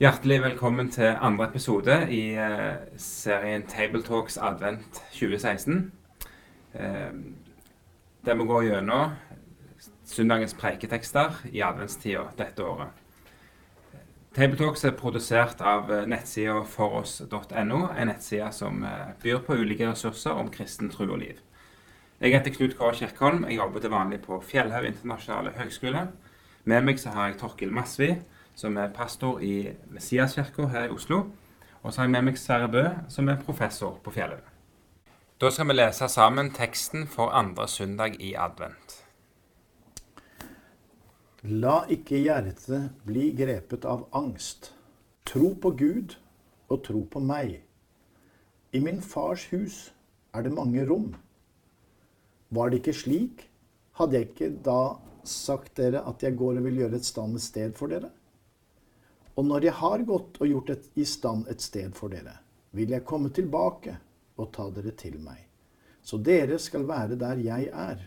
Hjertelig 0.00 0.38
velkommen 0.42 0.88
til 0.90 1.12
andre 1.20 1.44
episode 1.50 1.94
i 2.08 2.30
eh, 2.32 2.76
serien 2.96 3.66
Tabletalks 3.68 4.38
Advent 4.40 4.96
2016. 5.12 5.92
Eh, 6.74 7.10
der 8.24 8.34
vi 8.34 8.46
går 8.48 8.62
gjennom 8.62 9.10
søndagens 10.08 10.54
preiketekster 10.56 11.42
i 11.52 11.60
adventstida 11.60 12.22
dette 12.38 12.64
året. 12.64 12.96
Tabletalks 14.30 14.84
er 14.86 14.92
produsert 14.94 15.62
av 15.66 15.88
eh, 15.90 16.04
nettsida 16.06 16.60
foross.no, 16.62 17.78
en 17.90 18.06
nettside 18.06 18.52
som 18.54 18.84
eh, 18.86 19.08
byr 19.22 19.40
på 19.46 19.56
ulike 19.58 19.88
ressurser 19.88 20.38
om 20.38 20.52
kristen 20.54 20.90
tro 20.92 21.08
og 21.08 21.18
liv. 21.18 21.40
Jeg 22.20 22.36
heter 22.36 22.54
Knut 22.54 22.76
K. 22.78 22.92
Kirkholm. 22.94 23.46
Jeg 23.48 23.58
jobber 23.58 23.82
til 23.82 23.90
vanlig 23.90 24.20
på 24.22 24.38
Fjellhaug 24.44 24.86
internasjonale 24.86 25.54
høgskole. 25.56 26.04
Med 26.68 26.86
meg 26.86 27.00
så 27.00 27.14
har 27.16 27.30
jeg 27.30 27.40
Torkil 27.40 27.72
Masvi 27.74 28.12
som 28.60 28.76
er 28.76 28.92
pastor 28.94 29.40
i 29.42 29.70
Messiaskirka 29.90 30.68
her 30.68 30.88
i 30.88 30.94
Oslo. 30.94 31.24
Og 31.82 31.92
så 31.92 32.02
har 32.02 32.08
jeg 32.08 32.14
med 32.14 32.28
meg 32.28 32.38
Sverre 32.38 32.68
Bø, 32.68 32.86
som 33.08 33.28
er 33.32 33.40
professor 33.40 33.96
på 34.04 34.12
Fjellhaug. 34.14 34.44
Da 35.40 35.50
skal 35.50 35.70
vi 35.70 35.78
lese 35.78 36.08
sammen 36.12 36.52
teksten 36.52 37.06
for 37.08 37.32
andre 37.32 37.68
søndag 37.68 38.20
i 38.20 38.34
advent. 38.36 38.89
La 41.40 41.86
ikke 41.88 42.18
hjertet 42.20 42.90
bli 43.08 43.30
grepet 43.32 43.86
av 43.88 44.02
angst. 44.12 44.74
Tro 45.24 45.54
på 45.56 45.70
Gud 45.72 46.12
og 46.68 46.82
tro 46.84 47.00
på 47.08 47.20
meg. 47.24 47.62
I 48.76 48.80
min 48.84 48.98
fars 49.00 49.46
hus 49.48 49.78
er 50.36 50.44
det 50.44 50.52
mange 50.52 50.82
rom. 50.84 51.14
Var 52.52 52.68
det 52.68 52.82
ikke 52.82 52.92
slik, 52.92 53.46
hadde 53.96 54.18
jeg 54.18 54.26
ikke 54.28 54.50
da 54.66 54.98
sagt 55.24 55.78
dere 55.80 56.02
at 56.10 56.20
jeg 56.20 56.36
går 56.36 56.58
og 56.60 56.66
vil 56.66 56.82
gjøre 56.82 57.00
et 57.00 57.08
stand 57.08 57.38
et 57.38 57.44
sted 57.46 57.72
for 57.78 57.88
dere? 57.88 58.10
Og 59.40 59.46
når 59.48 59.64
jeg 59.64 59.76
har 59.78 60.04
gått 60.04 60.36
og 60.42 60.50
gjort 60.50 60.72
et, 60.74 60.90
i 61.00 61.06
stand 61.08 61.48
et 61.48 61.64
sted 61.64 61.94
for 61.96 62.12
dere, 62.12 62.34
vil 62.76 62.92
jeg 62.92 63.06
komme 63.08 63.30
tilbake 63.32 63.94
og 64.36 64.50
ta 64.52 64.68
dere 64.76 64.92
til 64.92 65.16
meg. 65.24 65.40
Så 66.04 66.20
dere 66.20 66.60
skal 66.60 66.84
være 66.84 67.16
der 67.16 67.40
jeg 67.40 67.72
er. 67.72 68.04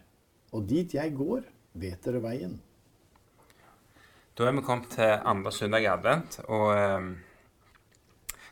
Og 0.53 0.69
dit 0.69 0.93
jeg 0.93 1.15
går, 1.17 1.41
vet 1.73 2.05
dere 2.05 2.21
veien. 2.21 2.59
Da 4.34 4.48
er 4.50 4.56
vi 4.58 4.64
kommet 4.66 4.89
til 4.89 5.12
andre 5.30 5.52
søndag 5.53 5.84
i 5.84 5.86
advent, 5.86 6.39
og 6.50 6.72
um, 6.73 7.09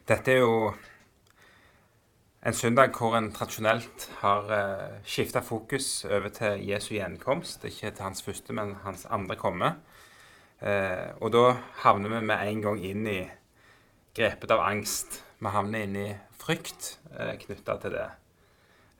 dette 0.05 0.29
er 0.29 0.43
jo 0.43 0.73
en 2.45 2.53
søndag 2.53 2.91
hvor 2.93 3.15
en 3.17 3.31
tradisjonelt 3.33 4.03
har 4.19 4.45
uh, 4.45 4.99
skifta 5.01 5.41
fokus 5.41 6.05
over 6.05 6.29
til 6.29 6.61
Jesu 6.67 6.91
gjenkomst. 6.93 7.65
Ikke 7.65 7.89
til 7.89 8.03
hans 8.03 8.21
første, 8.21 8.53
men 8.53 8.75
hans 8.83 9.07
andre 9.09 9.35
komme. 9.35 9.71
Uh, 10.61 11.17
og 11.17 11.33
da 11.33 11.41
havner 11.81 12.13
vi 12.13 12.19
med 12.29 12.43
en 12.51 12.61
gang 12.61 12.83
inn 12.85 13.07
i 13.09 13.23
grepet 14.13 14.53
av 14.53 14.61
angst. 14.61 15.23
Vi 15.39 15.53
havner 15.55 15.87
inn 15.87 15.97
i 15.97 16.11
frykt 16.43 16.91
uh, 17.15 17.33
knytta 17.41 17.79
til 17.81 17.95
det. 17.95 18.05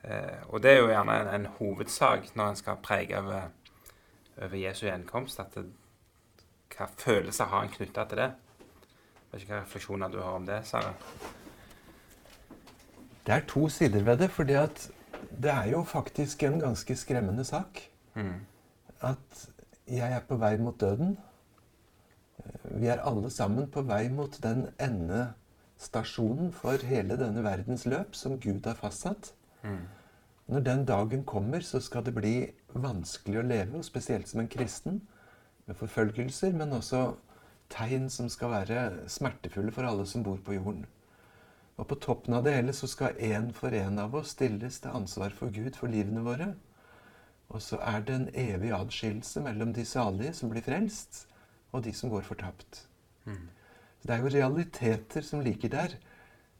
Uh, 0.02 0.50
og 0.50 0.66
det 0.66 0.74
er 0.74 0.82
jo 0.82 0.90
gjerne 0.90 1.20
en, 1.20 1.30
en 1.36 1.46
hovedsak 1.60 2.34
når 2.34 2.50
en 2.50 2.60
skal 2.64 2.82
prege 2.82 3.22
over, 3.22 3.54
over 4.40 4.58
Jesu 4.64 4.88
gjenkomst. 4.88 5.38
at 5.38 5.54
det, 5.54 5.68
Hva 6.72 6.88
følelser 6.98 7.50
har 7.52 7.66
en 7.66 7.72
knytta 7.72 8.04
til 8.08 8.22
det? 8.22 8.30
Jeg 8.32 9.32
vet 9.32 9.44
ikke 9.44 9.54
hva 9.54 9.62
refleksjoner 9.62 10.12
du 10.12 10.18
har 10.20 10.38
om 10.38 10.46
det, 10.46 10.58
Sara? 10.68 10.92
Det 13.26 13.34
er 13.34 13.44
to 13.48 13.68
sider 13.68 14.02
ved 14.04 14.18
det. 14.24 14.30
For 14.30 14.44
det 14.44 15.52
er 15.52 15.68
jo 15.70 15.84
faktisk 15.84 16.42
en 16.42 16.60
ganske 16.60 16.96
skremmende 16.96 17.44
sak. 17.44 17.80
Mm. 18.14 18.40
At 19.00 19.46
jeg 19.88 20.12
er 20.12 20.24
på 20.28 20.36
vei 20.36 20.56
mot 20.58 20.80
døden. 20.80 21.16
Vi 22.64 22.86
er 22.86 23.04
alle 23.06 23.30
sammen 23.30 23.70
på 23.70 23.82
vei 23.86 24.08
mot 24.08 24.38
den 24.42 24.66
endestasjonen 24.80 26.52
for 26.52 26.84
hele 26.86 27.16
denne 27.20 27.44
verdens 27.44 27.86
løp 27.86 28.16
som 28.18 28.40
Gud 28.40 28.66
har 28.66 28.74
fastsatt. 28.80 29.32
Mm. 29.62 29.84
Når 30.46 30.60
den 30.60 30.84
dagen 30.84 31.24
kommer, 31.24 31.60
så 31.60 31.80
skal 31.80 32.04
det 32.04 32.14
bli 32.14 32.36
vanskelig 32.74 33.38
å 33.38 33.46
leve, 33.46 33.78
og 33.78 33.84
spesielt 33.86 34.28
som 34.28 34.40
en 34.42 34.50
kristen, 34.50 35.00
forfølgelser, 35.70 36.52
men 36.56 36.74
også 36.76 37.12
tegn 37.72 38.10
som 38.10 38.28
skal 38.32 38.52
være 38.52 39.08
smertefulle 39.10 39.72
for 39.72 39.88
alle 39.88 40.06
som 40.08 40.24
bor 40.26 40.40
på 40.44 40.56
jorden. 40.58 40.84
Og 41.80 41.88
på 41.88 41.98
toppen 42.04 42.36
av 42.36 42.44
det 42.44 42.54
hele 42.56 42.74
så 42.76 42.88
skal 42.90 43.16
én 43.16 43.48
for 43.56 43.74
én 43.74 43.98
av 44.00 44.14
oss 44.14 44.34
stilles 44.36 44.80
til 44.82 44.94
ansvar 44.94 45.32
for 45.36 45.52
Gud 45.54 45.78
for 45.78 45.90
livene 45.90 46.24
våre. 46.24 46.52
Og 47.52 47.62
så 47.64 47.78
er 47.84 48.04
det 48.04 48.14
en 48.14 48.28
evig 48.38 48.72
adskillelse 48.76 49.42
mellom 49.44 49.72
de 49.76 49.84
salige 49.88 50.34
som 50.36 50.52
blir 50.52 50.64
frelst, 50.64 51.26
og 51.72 51.84
de 51.84 51.92
som 51.96 52.12
går 52.12 52.24
fortapt. 52.26 52.86
Mm. 53.24 53.48
Det 54.02 54.14
er 54.14 54.22
jo 54.22 54.32
realiteter 54.34 55.24
som 55.24 55.40
ligger 55.40 55.72
der, 55.72 55.96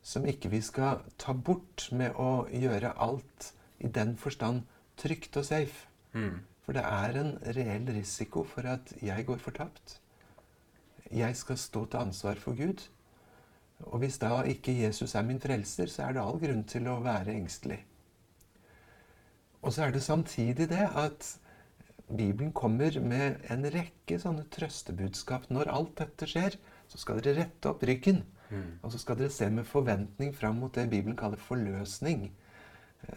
som 0.03 0.27
ikke 0.27 0.51
vi 0.51 0.61
skal 0.61 1.03
ta 1.19 1.33
bort 1.33 1.89
med 1.93 2.17
å 2.19 2.47
gjøre 2.51 2.95
alt 2.99 3.53
i 3.79 3.89
den 3.89 4.17
forstand 4.19 4.65
trygt 4.99 5.37
og 5.37 5.47
safe. 5.47 5.89
Mm. 6.13 6.41
For 6.63 6.77
det 6.77 6.85
er 6.87 7.19
en 7.19 7.33
reell 7.57 7.89
risiko 7.91 8.45
for 8.47 8.67
at 8.71 8.95
jeg 9.03 9.27
går 9.27 9.41
fortapt. 9.43 9.99
Jeg 11.13 11.37
skal 11.37 11.59
stå 11.59 11.85
til 11.87 12.05
ansvar 12.07 12.39
for 12.41 12.57
Gud. 12.57 12.89
Og 13.83 13.99
hvis 13.99 14.19
da 14.23 14.43
ikke 14.47 14.75
Jesus 14.83 15.15
er 15.15 15.27
min 15.27 15.41
frelser, 15.41 15.91
så 15.91 16.07
er 16.07 16.15
det 16.15 16.23
all 16.23 16.39
grunn 16.41 16.63
til 16.65 16.87
å 16.89 17.01
være 17.03 17.35
engstelig. 17.35 17.81
Og 19.63 19.73
så 19.75 19.87
er 19.87 19.95
det 19.95 20.03
samtidig 20.03 20.69
det 20.71 20.87
at 20.99 21.39
Bibelen 22.17 22.53
kommer 22.53 23.01
med 23.01 23.43
en 23.51 23.67
rekke 23.75 24.19
sånne 24.21 24.45
trøstebudskap. 24.53 25.49
Når 25.51 25.71
alt 25.73 25.97
dette 25.99 26.29
skjer, 26.29 26.57
så 26.91 27.01
skal 27.01 27.23
dere 27.23 27.45
rette 27.45 27.71
opp 27.71 27.83
ryggen. 27.89 28.23
Mm. 28.51 28.79
Og 28.83 28.93
så 28.93 29.01
skal 29.01 29.19
dere 29.19 29.33
se 29.33 29.49
med 29.51 29.69
forventning 29.69 30.35
fram 30.37 30.61
mot 30.61 30.75
det 30.75 30.91
Bibelen 30.91 31.17
kaller 31.17 31.41
forløsning. 31.41 32.31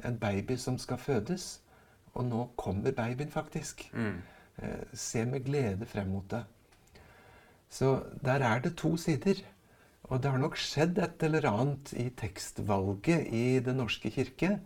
En 0.05 0.19
baby 0.21 0.57
som 0.57 0.77
skal 0.81 1.01
fødes. 1.01 1.59
Og 2.15 2.25
nå 2.27 2.45
kommer 2.57 2.95
babyen 2.95 3.31
faktisk. 3.31 3.85
Mm. 3.93 4.21
Eh, 4.61 4.85
Se 4.93 5.25
med 5.25 5.45
glede 5.45 5.85
frem 5.85 6.07
mot 6.15 6.29
det. 6.31 6.43
Så 7.69 7.99
der 8.23 8.43
er 8.45 8.59
det 8.63 8.75
to 8.79 8.95
sider. 8.97 9.41
Og 10.03 10.21
det 10.23 10.31
har 10.31 10.37
nok 10.39 10.57
skjedd 10.57 10.99
et 11.01 11.23
eller 11.25 11.47
annet 11.49 11.93
i 11.97 12.09
tekstvalget 12.09 13.27
i 13.33 13.59
Den 13.59 13.81
norske 13.81 14.11
kirke 14.13 14.59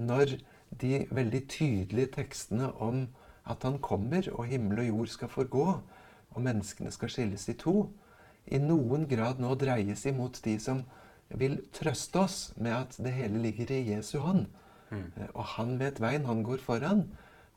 når 0.00 0.38
de 0.80 1.06
veldig 1.10 1.40
tydelige 1.48 2.12
tekstene 2.14 2.70
om 2.80 3.08
at 3.46 3.62
han 3.62 3.78
kommer, 3.78 4.28
og 4.32 4.46
himmel 4.46 4.78
og 4.78 4.86
jord 4.88 5.06
skal 5.06 5.28
forgå, 5.28 5.66
og 6.30 6.42
menneskene 6.42 6.90
skal 6.94 7.10
skilles 7.10 7.48
i 7.50 7.56
to, 7.58 7.90
i 8.46 8.58
noen 8.58 9.08
grad 9.10 9.40
nå 9.42 9.54
dreies 9.58 10.06
imot 10.06 10.40
de 10.44 10.56
som 10.62 10.84
vil 11.28 11.58
trøste 11.74 12.22
oss 12.22 12.38
med 12.56 12.72
at 12.74 12.96
det 12.98 13.12
hele 13.12 13.42
ligger 13.42 13.72
i 13.74 13.82
Jesu 13.90 14.18
hånd. 14.18 14.46
Mm. 14.90 15.06
Og 15.30 15.44
han 15.56 15.76
vet 15.80 16.00
veien, 16.02 16.26
han 16.26 16.42
går 16.46 16.62
foran, 16.64 17.04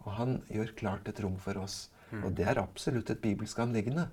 og 0.03 0.11
han 0.17 0.41
gjør 0.51 0.75
klart 0.79 1.09
et 1.09 1.21
rom 1.23 1.38
for 1.41 1.57
oss. 1.61 1.88
Mm. 2.11 2.23
Og 2.23 2.35
det 2.38 2.47
er 2.49 2.61
absolutt 2.61 3.09
et 3.09 3.21
bibelsk 3.23 3.59
anliggende. 3.63 4.07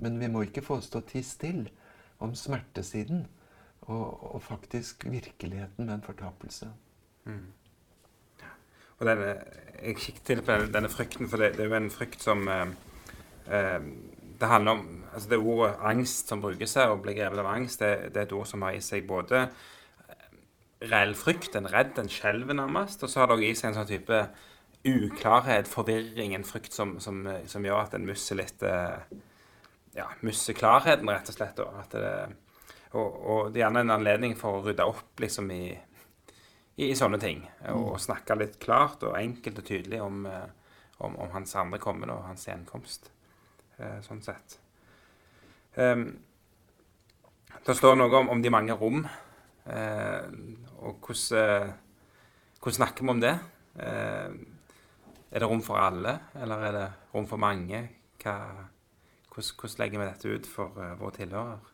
Men 0.00 0.18
vi 0.20 0.28
må 0.32 0.44
ikke 0.46 0.64
få 0.64 0.80
stå 0.84 1.02
tie 1.08 1.24
stille 1.26 1.72
om 2.20 2.34
smertesiden 2.36 3.24
og, 3.88 4.34
og 4.34 4.42
faktisk 4.44 5.06
virkeligheten 5.08 5.86
med 5.86 5.94
en 5.94 6.04
fortapelse. 6.04 6.68
Mm. 7.24 7.48
Og 9.00 9.08
denne, 9.08 9.34
jeg 9.80 9.96
kikket 9.96 10.24
til 10.28 10.42
på 10.44 10.56
denne, 10.68 10.88
frykten, 10.92 11.28
for 11.28 11.40
det, 11.40 11.54
det 11.56 11.64
er 11.64 11.70
jo 11.72 11.78
en 11.78 11.92
frykt 11.92 12.20
som 12.24 12.48
eh, 12.48 12.72
eh, 13.48 13.80
Det 14.40 14.48
handler 14.48 14.72
om 14.72 15.04
altså 15.14 15.28
Det 15.28 15.38
ordet 15.38 15.74
angst 15.80 16.28
som 16.28 16.40
brukes 16.40 16.74
her, 16.74 16.92
og 16.92 17.02
blir 17.02 17.16
grevet 17.16 17.38
av 17.38 17.46
angst, 17.46 17.80
det, 17.80 18.12
det 18.14 18.20
er 18.20 18.28
et 18.28 18.32
ord 18.36 18.46
som 18.46 18.62
har 18.62 18.76
i 18.76 18.84
seg 18.84 19.08
både 19.08 19.48
reell 20.80 21.14
frykt, 21.18 21.56
en 21.58 21.68
redd, 21.68 21.98
en 22.00 22.08
skjelver 22.10 22.56
nærmest, 22.56 23.02
og 23.04 23.12
så 23.12 23.22
har 23.22 23.30
det 23.30 23.36
også 23.38 23.48
i 23.48 23.58
seg 23.58 23.70
en 23.70 23.78
sånn 23.80 23.90
type 23.90 24.20
uklarhet, 24.90 25.68
forvirring, 25.68 26.32
en 26.34 26.46
frykt 26.48 26.72
som, 26.72 26.94
som, 27.04 27.26
som 27.50 27.66
gjør 27.66 27.82
at 27.82 27.98
en 27.98 28.06
mister 28.08 28.40
litt 28.40 28.64
eh, 28.64 29.18
Ja, 29.96 30.06
mister 30.24 30.54
klarheten, 30.54 31.10
rett 31.10 31.28
og 31.28 31.34
slett. 31.34 31.58
Og, 31.60 31.78
det, 31.92 32.10
og, 32.94 33.06
og 33.20 33.40
det 33.50 33.58
er 33.58 33.64
gjerne 33.66 33.82
en 33.84 33.96
anledning 33.98 34.36
for 34.38 34.60
å 34.60 34.64
rydde 34.64 34.86
opp 34.86 35.20
liksom 35.20 35.50
i 35.52 35.64
i, 36.80 36.88
i 36.90 36.96
sånne 36.96 37.20
ting. 37.20 37.44
Og 37.74 38.00
snakke 38.00 38.38
litt 38.38 38.58
klart 38.62 39.04
og 39.06 39.18
enkelt 39.18 39.60
og 39.60 39.68
tydelig 39.68 40.00
om, 40.02 40.24
eh, 40.26 40.74
om, 41.04 41.16
om 41.20 41.32
hans 41.34 41.54
andre 41.60 41.80
kommende 41.82 42.16
og 42.16 42.28
hans 42.30 42.46
gjenkomst. 42.48 43.10
Eh, 43.78 43.98
sånn 44.06 44.22
sett. 44.24 44.58
Um, 45.76 46.08
det 47.66 47.76
står 47.78 47.98
noe 47.98 48.12
om, 48.22 48.30
om 48.32 48.40
de 48.42 48.52
mange 48.52 48.76
rom. 48.76 49.04
Eh, 49.66 50.30
og 50.80 51.00
hvordan, 51.04 51.38
eh, 51.38 51.72
hvordan 52.60 52.76
snakker 52.78 53.04
vi 53.04 53.10
om 53.10 53.20
det? 53.20 53.38
Eh, 53.76 54.30
er 55.30 55.38
det 55.38 55.48
rom 55.48 55.62
for 55.62 55.78
alle, 55.78 56.18
eller 56.34 56.64
er 56.66 56.72
det 56.72 56.86
rom 57.14 57.26
for 57.26 57.36
mange? 57.36 57.82
Hva, 58.22 58.36
hvordan, 59.30 59.54
hvordan 59.60 59.78
legger 59.78 59.98
vi 60.00 60.08
dette 60.08 60.34
ut 60.34 60.46
for 60.46 60.72
våre 60.98 61.14
tilhører? 61.16 61.68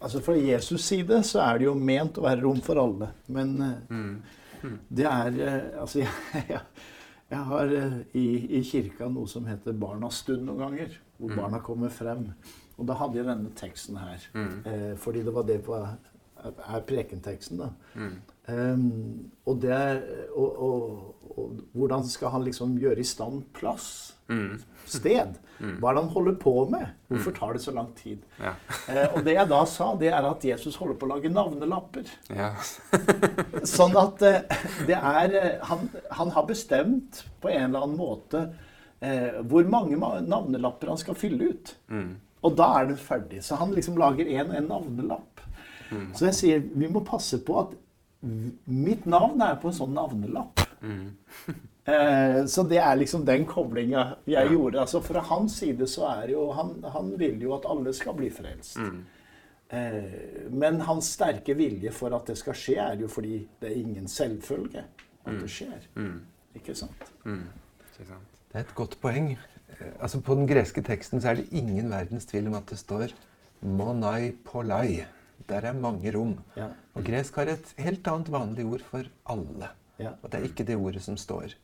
Altså 0.00 0.20
Fra 0.24 0.34
Jesus' 0.34 0.78
side 0.78 1.22
så 1.28 1.42
er 1.44 1.58
det 1.58 1.66
jo 1.66 1.74
ment 1.74 2.18
å 2.18 2.24
være 2.24 2.42
rom 2.42 2.60
for 2.64 2.80
alle. 2.80 3.10
Men 3.28 3.56
eh, 3.60 4.64
det 4.88 5.06
er 5.06 5.36
Altså, 5.80 6.00
jeg, 6.00 6.08
jeg, 6.54 6.60
jeg 7.30 7.44
har 7.52 7.74
i, 8.16 8.26
i 8.58 8.62
kirka 8.66 9.08
noe 9.08 9.28
som 9.28 9.46
heter 9.46 9.76
Barnas 9.76 10.22
stund 10.24 10.46
noen 10.48 10.64
ganger. 10.64 10.96
Hvor 11.20 11.36
barna 11.36 11.60
kommer 11.60 11.92
frem. 11.92 12.30
Og 12.80 12.86
da 12.88 12.96
hadde 12.96 13.20
jeg 13.20 13.28
denne 13.28 13.50
teksten 13.56 13.98
her. 14.00 14.22
Eh, 14.64 14.94
fordi 14.96 15.22
det 15.26 15.34
var 15.34 15.44
det 15.48 15.58
på 15.66 15.76
er 16.44 16.84
prekenteksten, 16.88 17.60
da. 17.60 17.70
Ehm, 18.50 19.30
og, 19.46 19.60
det, 19.62 19.80
og, 20.34 20.62
og, 20.62 21.36
og 21.36 21.60
hvordan 21.76 22.06
skal 22.08 22.34
han 22.34 22.46
liksom 22.46 22.78
gjøre 22.80 23.02
i 23.02 23.06
stand 23.06 23.44
plass? 23.56 24.16
Sted? 24.90 25.38
Hva 25.60 25.90
er 25.90 25.96
det 25.96 26.02
han 26.04 26.12
holder 26.14 26.36
på 26.40 26.52
med? 26.70 26.86
Hvorfor 27.10 27.34
tar 27.36 27.52
det 27.56 27.62
så 27.64 27.74
lang 27.74 27.90
tid? 27.98 28.22
Ja. 28.40 28.54
uh, 28.88 29.16
og 29.16 29.26
det 29.26 29.34
jeg 29.36 29.50
da 29.50 29.60
sa, 29.68 29.90
det 30.00 30.08
er 30.08 30.28
at 30.28 30.46
Jesus 30.46 30.78
holder 30.80 30.96
på 30.96 31.08
å 31.08 31.12
lage 31.12 31.32
navnelapper. 31.32 32.08
ja. 32.32 32.54
Sånn 33.76 33.98
at 34.00 34.24
uh, 34.24 34.64
det 34.88 34.96
er 34.96 35.36
eh, 35.36 35.52
han, 35.68 35.84
han 36.16 36.32
har 36.34 36.48
bestemt 36.48 37.24
på 37.42 37.52
en 37.52 37.68
eller 37.68 37.84
annen 37.84 37.98
måte 38.00 38.46
uh, 38.48 39.40
hvor 39.50 39.68
mange 39.70 39.98
navnelapper 40.24 40.94
han 40.94 41.00
skal 41.02 41.18
fylle 41.18 41.52
ut. 41.52 41.74
Og 42.40 42.56
da 42.56 42.70
er 42.78 42.88
det 42.88 43.00
ferdig. 43.02 43.42
Så 43.44 43.58
han 43.60 43.74
liksom 43.76 43.98
lager 44.00 44.24
én 44.24 44.48
og 44.48 44.56
en 44.56 44.70
navnelapp. 44.70 45.29
Så 46.14 46.24
jeg 46.30 46.34
sier 46.34 46.60
vi 46.74 46.88
må 46.88 47.00
passe 47.04 47.38
på 47.44 47.58
at 47.60 47.74
mitt 48.66 49.06
navn 49.06 49.40
er 49.42 49.56
på 49.62 49.68
en 49.70 49.74
sånn 49.82 49.94
navnelapp. 49.96 50.60
Eh, 51.90 52.44
så 52.46 52.62
det 52.68 52.76
er 52.78 52.94
liksom 53.00 53.24
den 53.26 53.46
koblinga 53.48 54.02
jeg 54.28 54.50
gjorde. 54.52 54.78
Altså 54.82 55.00
Fra 55.02 55.20
hans 55.26 55.56
side 55.58 55.86
så 55.88 56.04
er 56.10 56.26
det 56.28 56.34
jo 56.36 56.42
han, 56.54 56.74
han 56.92 57.08
vil 57.18 57.40
jo 57.42 57.54
at 57.56 57.64
alle 57.66 57.92
skal 57.96 58.14
bli 58.14 58.28
frelst. 58.30 58.76
Eh, 59.72 60.50
men 60.52 60.80
hans 60.86 61.08
sterke 61.16 61.54
vilje 61.58 61.90
for 61.96 62.14
at 62.14 62.28
det 62.28 62.36
skal 62.38 62.54
skje, 62.54 62.76
er 62.84 63.00
jo 63.00 63.08
fordi 63.08 63.40
det 63.62 63.70
er 63.72 63.80
ingen 63.80 64.06
selvfølge 64.08 64.84
at 65.24 65.40
det 65.40 65.50
skjer. 65.50 65.88
Ikke 66.60 66.74
sant? 66.78 67.10
Ikke. 67.24 68.20
Det 68.52 68.60
er 68.60 68.60
et 68.66 68.74
godt 68.74 68.98
poeng. 69.00 69.32
Eh, 69.32 69.90
Altså 69.98 70.20
På 70.20 70.34
den 70.34 70.46
greske 70.46 70.82
teksten 70.82 71.20
så 71.20 71.30
er 71.32 71.40
det 71.40 71.48
ingen 71.50 71.90
verdens 71.90 72.26
tvil 72.26 72.46
om 72.52 72.54
at 72.60 72.66
det 72.70 72.78
står 72.78 73.16
'monai 73.64 74.34
polai'. 74.44 75.04
Der 75.48 75.66
er 75.70 75.72
mange 75.72 76.12
rom. 76.14 76.38
Ja. 76.56 76.68
Og 76.94 77.04
gresk 77.04 77.36
har 77.40 77.50
et 77.52 77.74
helt 77.78 78.06
annet 78.06 78.32
vanlig 78.32 78.66
ord 78.66 78.84
for 78.90 79.06
alle. 79.26 79.70
Ja. 80.00 80.14
Og 80.22 80.32
det 80.32 80.40
er 80.40 80.48
ikke 80.48 80.64
det 80.64 80.76
ordet 80.76 81.02
som 81.04 81.16
står. 81.16 81.54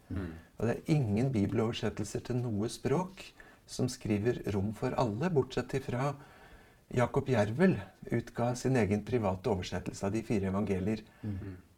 Og 0.58 0.66
det 0.66 0.76
er 0.76 0.94
ingen 0.94 1.32
bibeloversettelser 1.32 2.24
til 2.26 2.40
noe 2.42 2.68
språk 2.68 3.24
som 3.66 3.88
skriver 3.88 4.42
'rom 4.46 4.74
for 4.74 4.94
alle', 4.94 5.30
bortsett 5.30 5.74
ifra 5.74 6.14
Jakob 6.94 7.28
Jervel 7.28 7.80
utga 8.12 8.54
sin 8.54 8.76
egen 8.76 9.02
private 9.04 9.50
oversettelse 9.50 10.06
av 10.06 10.12
de 10.12 10.22
fire 10.22 10.46
evangelier. 10.52 11.02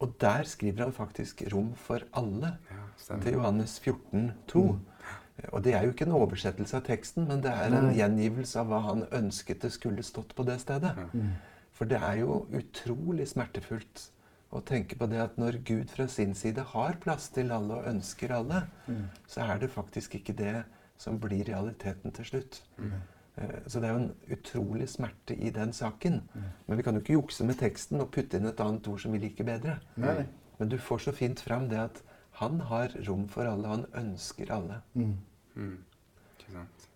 Og 0.00 0.14
der 0.20 0.42
skriver 0.44 0.82
han 0.82 0.92
faktisk 0.92 1.42
'rom 1.42 1.74
for 1.74 1.98
alle' 2.12 2.52
Ja, 2.70 3.18
til 3.20 3.32
Johannes 3.32 3.80
14, 3.80 4.32
2. 4.46 4.78
Og 5.52 5.64
det 5.64 5.74
er 5.74 5.82
jo 5.82 5.90
ikke 5.90 6.04
en 6.04 6.12
oversettelse 6.12 6.76
av 6.76 6.82
teksten, 6.82 7.28
men 7.28 7.42
det 7.42 7.50
er 7.50 7.72
en 7.72 7.94
gjengivelse 7.94 8.58
av 8.58 8.66
hva 8.66 8.80
han 8.80 9.04
ønsket 9.12 9.62
det 9.62 9.72
skulle 9.72 10.02
stått 10.02 10.34
på 10.34 10.42
det 10.42 10.60
stedet. 10.60 10.96
For 11.78 11.86
det 11.86 12.00
er 12.02 12.20
jo 12.25 12.40
utrolig 12.58 13.28
smertefullt 13.30 14.08
å 14.50 14.62
tenke 14.66 14.96
på 14.98 15.06
det 15.10 15.20
at 15.22 15.36
når 15.38 15.60
Gud 15.69 15.92
fra 15.92 16.08
sin 16.10 16.34
side 16.34 16.64
har 16.72 16.98
plass 17.02 17.28
til 17.34 17.52
alle 17.54 17.78
og 17.78 17.86
ønsker 17.90 18.32
alle, 18.34 18.64
så 19.30 19.44
er 19.44 19.62
det 19.62 19.70
faktisk 19.70 20.16
ikke 20.19 20.34
det 20.34 20.56
som 20.98 21.20
blir 21.22 21.44
realiteten 21.46 22.14
til 22.16 22.26
slutt. 22.26 22.60
Mm. 22.80 22.96
Så 23.70 23.78
det 23.78 23.86
er 23.86 23.94
jo 23.94 24.02
en 24.02 24.34
utrolig 24.34 24.88
smerte 24.90 25.36
i 25.36 25.52
den 25.54 25.70
saken. 25.76 26.19
Men 26.66 26.80
vi 26.80 26.82
kan 26.82 26.96
jo 26.96 27.04
ikke 27.04 27.19
jukse 27.20 27.46
med 27.46 27.60
teksten 27.60 28.02
og 28.02 28.10
putte 28.16 28.40
inn 28.40 28.50
et 28.50 28.62
annet 28.64 28.88
ord 28.90 29.04
som 29.04 29.14
vi 29.14 29.22
liker 29.22 29.46
bedre. 29.46 29.76
Nei. 30.00 30.24
Men 30.58 30.72
du 30.72 30.78
får 30.82 31.04
så 31.04 31.14
fint 31.14 31.38
fram 31.38 31.69
det 31.70 31.78
at 31.78 32.02
han 32.40 32.58
har 32.66 32.94
rom 33.06 33.28
for 33.31 33.46
alle, 33.46 33.69
og 33.69 33.76
han 33.76 33.86
ønsker 34.00 34.50
alle. 34.54 34.81
Ikke 36.38 36.56
sant. 36.56 36.88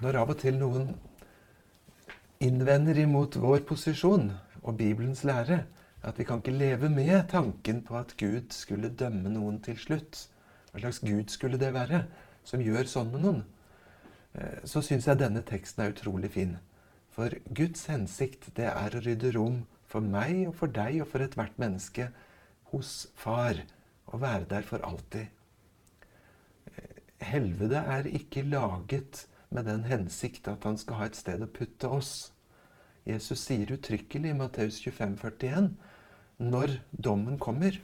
Når 0.00 0.22
av 0.22 0.32
og 0.32 0.40
til 0.40 0.56
noen 0.60 0.94
innvender 2.44 2.98
imot 3.00 3.38
vår 3.40 3.62
posisjon 3.68 4.28
og 4.62 4.76
Bibelens 4.76 5.22
lære, 5.24 5.62
at 6.04 6.18
vi 6.18 6.26
kan 6.28 6.42
ikke 6.42 6.52
leve 6.52 6.90
med 6.92 7.28
tanken 7.30 7.80
på 7.86 7.96
at 7.96 8.12
Gud 8.20 8.52
skulle 8.52 8.92
dømme 8.92 9.32
noen 9.32 9.62
til 9.64 9.78
slutt, 9.80 10.26
hva 10.72 10.82
slags 10.82 11.00
Gud 11.06 11.32
skulle 11.32 11.60
det 11.60 11.72
være, 11.72 12.02
som 12.44 12.60
gjør 12.60 12.90
sånn 12.90 13.12
med 13.14 13.24
noen, 13.24 13.40
eh, 14.36 14.60
så 14.68 14.82
syns 14.84 15.08
jeg 15.08 15.22
denne 15.22 15.44
teksten 15.46 15.84
er 15.84 15.94
utrolig 15.94 16.34
fin. 16.36 16.58
For 17.14 17.32
Guds 17.48 17.86
hensikt, 17.88 18.50
det 18.58 18.68
er 18.68 18.92
å 18.92 19.02
rydde 19.04 19.32
rom 19.38 19.62
for 19.88 20.04
meg 20.04 20.48
og 20.50 20.56
for 20.58 20.68
deg 20.68 21.00
og 21.00 21.08
for 21.12 21.24
ethvert 21.24 21.56
menneske 21.62 22.10
hos 22.74 23.06
Far, 23.16 23.62
og 24.12 24.20
være 24.20 24.50
der 24.50 24.68
for 24.68 24.84
alltid. 24.84 25.30
Helvete 27.24 27.80
er 27.88 28.10
ikke 28.10 28.44
laget 28.44 29.24
med 29.54 29.64
den 29.70 29.84
hensikt 29.88 30.48
at 30.50 30.66
han 30.66 30.76
skal 30.76 31.00
ha 31.00 31.08
et 31.08 31.16
sted 31.16 31.40
å 31.40 31.48
putte 31.48 31.88
oss. 31.88 32.33
Jesus 33.04 33.42
sier 33.44 33.72
uttrykkelig 33.74 34.30
i 34.32 34.36
Matteus 34.38 34.78
25, 34.80 35.18
41, 35.20 35.70
når 36.40 36.78
dommen 36.90 37.38
kommer, 37.38 37.76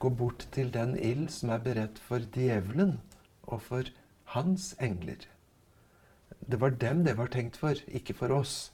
gå 0.00 0.10
bort 0.10 0.46
til 0.54 0.72
den 0.74 0.96
ild 0.98 1.28
som 1.30 1.52
er 1.54 1.62
beredt 1.62 2.00
for 2.02 2.24
djevelen 2.34 2.96
og 3.46 3.62
for 3.62 3.90
hans 4.34 4.72
engler. 4.82 5.22
Det 6.50 6.58
var 6.60 6.74
dem 6.82 7.04
det 7.04 7.16
var 7.18 7.30
tenkt 7.30 7.60
for, 7.60 7.78
ikke 7.86 8.16
for 8.16 8.32
oss. 8.34 8.72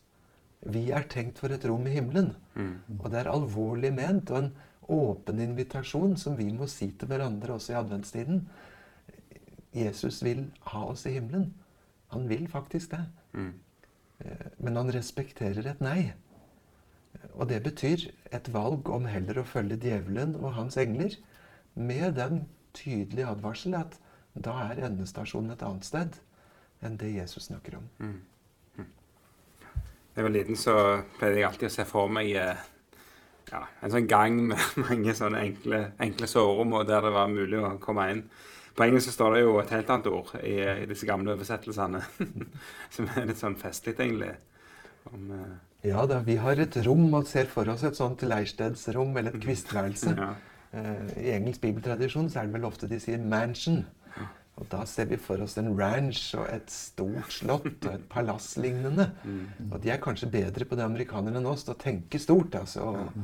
Vi 0.64 0.88
er 0.90 1.05
tenkt 1.12 1.38
for 1.43 1.52
et 1.52 1.64
rom 1.69 1.87
i 1.87 1.93
himmelen. 1.99 2.32
Og 3.02 3.11
det 3.11 3.20
er 3.20 3.32
alvorlig 3.32 3.93
ment 3.94 4.31
og 4.31 4.38
en 4.38 4.50
åpen 4.88 5.40
invitasjon 5.43 6.17
som 6.17 6.37
vi 6.38 6.49
må 6.55 6.67
si 6.70 6.90
til 6.96 7.11
hverandre 7.11 7.58
også 7.58 7.75
i 7.75 7.78
adventstiden. 7.81 8.49
Jesus 9.76 10.23
vil 10.25 10.46
ha 10.73 10.87
oss 10.88 11.05
i 11.06 11.17
himmelen. 11.19 11.50
Han 12.14 12.28
vil 12.28 12.49
faktisk 12.49 12.90
det. 12.94 13.05
Eh, 13.34 13.65
Men 14.62 14.78
han 14.80 14.92
respekterer 14.94 15.66
et 15.68 15.82
nei. 15.84 16.12
Og 17.36 17.48
det 17.50 17.62
betyr 17.64 18.06
et 18.34 18.48
valg 18.52 18.88
om 18.92 19.08
heller 19.08 19.40
å 19.40 19.48
følge 19.48 19.78
djevelen 19.80 20.36
og 20.40 20.54
hans 20.56 20.78
engler, 20.80 21.16
med 21.76 22.14
den 22.16 22.46
tydelige 22.76 23.28
advarsel 23.28 23.74
at 23.76 23.98
da 24.32 24.54
er 24.70 24.80
endestasjonen 24.88 25.52
et 25.52 25.64
annet 25.64 25.84
sted 25.84 26.16
enn 26.84 26.96
det 27.00 27.12
Jesus 27.12 27.48
snakker 27.50 27.76
om. 27.78 27.90
Da 30.16 30.22
jeg 30.22 30.24
var 30.24 30.32
liten, 30.32 30.56
så 30.56 30.74
pleide 31.18 31.42
jeg 31.42 31.48
alltid 31.50 31.68
å 31.68 31.74
se 31.74 31.84
for 31.84 32.08
meg 32.08 32.30
eh, 32.40 32.60
ja, 33.50 33.58
en 33.84 33.92
sånn 33.92 34.08
gang 34.08 34.38
med 34.48 34.62
mange 34.86 35.12
sånne 35.16 35.42
enkle, 35.44 35.80
enkle 36.00 36.28
soverom, 36.30 36.73
og 36.78 36.87
der 36.88 37.04
det 37.04 37.12
var 37.12 37.28
mulig 37.32 37.61
å 37.61 37.75
komme 37.82 38.06
inn. 38.14 38.23
På 38.76 38.85
engelsk 38.85 39.14
står 39.14 39.37
det 39.37 39.45
jo 39.45 39.54
et 39.62 39.73
helt 39.73 39.92
annet 39.92 40.09
ord 40.12 40.35
i, 40.42 40.56
i 40.61 40.88
disse 40.88 41.09
gamle 41.09 41.33
oversettelsene, 41.33 42.02
som 42.95 43.09
er 43.14 43.30
litt 43.30 43.40
sånn 43.40 43.56
festlig, 43.61 43.97
egentlig. 43.97 44.35
Om, 45.09 45.30
uh... 45.33 45.54
Ja 45.87 46.02
da, 46.09 46.18
vi 46.26 46.37
har 46.42 46.59
et 46.61 46.76
rom 46.85 47.06
og 47.14 47.28
ser 47.30 47.49
for 47.49 47.68
oss 47.73 47.85
et 47.87 47.97
sånt 47.97 48.25
leirstedsrom 48.26 49.16
eller 49.16 49.37
et 49.37 49.45
kvistværelse. 49.45 50.16
ja. 50.18 50.33
uh, 50.76 51.04
I 51.23 51.37
engelsk 51.38 51.62
bibeltradisjon 51.64 52.28
så 52.33 52.42
er 52.42 52.50
det 52.50 52.59
vel 52.59 52.68
ofte 52.68 52.90
de 52.90 53.00
sier 53.00 53.23
'mansion'. 53.23 53.85
Og 54.56 54.64
da 54.73 54.87
ser 54.88 55.04
vi 55.11 55.18
for 55.21 55.42
oss 55.45 55.59
en 55.61 55.75
ranch 55.76 56.30
og 56.38 56.47
et 56.49 56.71
stort 56.73 57.33
slott 57.33 57.66
og 57.75 57.90
et 57.90 58.06
palass 58.09 58.54
lignende. 58.56 59.11
Og 59.68 59.83
de 59.85 59.90
er 59.92 60.00
kanskje 60.00 60.30
bedre 60.33 60.64
på 60.64 60.78
det 60.78 60.87
amerikanerne 60.87 61.42
enn 61.42 61.49
oss 61.50 61.66
til 61.66 61.75
å 61.75 61.80
tenke 61.83 62.21
stort, 62.23 62.56
altså. 62.56 62.87
Og, 62.95 63.18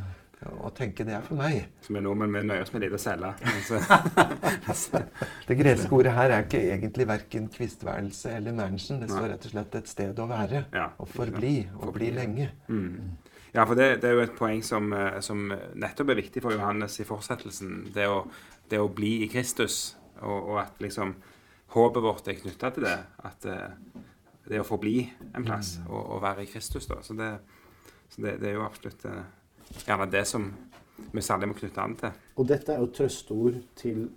og 0.50 0.72
tenke 0.76 1.04
det 1.06 1.14
er 1.16 1.24
for 1.26 1.38
meg. 1.38 1.66
Som 1.86 1.98
er 1.98 2.04
nordmenn, 2.04 2.34
vi 2.34 2.42
nøyer 2.48 2.64
oss 2.64 2.72
med 2.74 2.84
lite 2.84 2.98
å 2.98 3.02
selge. 3.02 3.32
Det 5.48 5.56
greske 5.58 5.92
ordet 5.94 6.14
her 6.16 6.34
er 6.34 6.46
ikke 6.46 6.60
egentlig 6.72 7.06
verken 7.08 7.48
kvistværelse 7.52 8.32
eller 8.38 8.56
mansion. 8.56 9.00
Det 9.02 9.10
står 9.10 9.28
rett 9.34 9.48
og 9.48 9.54
slett 9.54 9.76
et 9.80 9.90
sted 9.90 10.22
å 10.22 10.28
være. 10.30 10.64
Ja, 10.74 10.88
Og 11.02 11.10
forbli. 11.12 11.56
Og 11.80 11.92
bli 11.96 12.12
lenge. 12.14 12.50
lenge. 12.68 13.10
Ja, 13.52 13.66
for 13.68 13.76
det, 13.76 14.00
det 14.00 14.08
er 14.08 14.16
jo 14.16 14.24
et 14.24 14.38
poeng 14.38 14.62
som, 14.64 14.86
eh, 14.96 15.18
som 15.20 15.50
nettopp 15.76 16.14
er 16.14 16.22
viktig 16.22 16.40
for 16.44 16.54
Johannes 16.56 16.96
i 17.02 17.04
fortsettelsen. 17.04 17.90
Det 17.92 18.06
å, 18.08 18.22
det 18.70 18.80
å 18.80 18.88
bli 18.88 19.18
i 19.26 19.28
Kristus, 19.28 19.98
og, 20.22 20.54
og 20.54 20.62
at 20.62 20.80
liksom 20.80 21.12
håpet 21.74 22.04
vårt 22.04 22.30
er 22.32 22.38
knytta 22.40 22.70
til 22.72 22.86
det. 22.88 22.96
At 23.28 23.44
eh, 23.44 24.00
det 24.48 24.62
å 24.62 24.66
forbli 24.66 25.02
en 25.34 25.44
plass, 25.44 25.76
og, 25.84 26.00
og 26.00 26.22
være 26.24 26.46
i 26.46 26.48
Kristus, 26.48 26.88
da. 26.88 27.02
Så 27.04 27.16
det, 27.18 27.28
så 28.08 28.24
det, 28.24 28.38
det 28.40 28.50
er 28.50 28.56
jo 28.56 28.64
absolutt 28.64 29.04
eh, 29.10 29.20
gjerne 29.86 30.10
det 30.10 30.26
som 30.26 30.52
vi 31.12 31.20
særlig 31.20 31.48
må 31.48 31.54
knytte 31.54 31.80
an 31.82 31.94
til. 31.96 32.10
Og 32.36 32.48
dette 32.48 32.72
er 32.72 32.78
jo 32.80 32.86
trøsteord 32.86 33.54
til 33.76 34.10